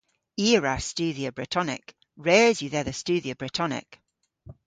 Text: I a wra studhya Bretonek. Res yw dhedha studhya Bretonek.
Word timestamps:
I 0.45 0.47
a 0.57 0.59
wra 0.59 0.75
studhya 0.91 1.29
Bretonek. 1.37 1.87
Res 2.25 2.57
yw 2.61 2.71
dhedha 2.73 2.93
studhya 3.01 3.33
Bretonek. 3.39 3.89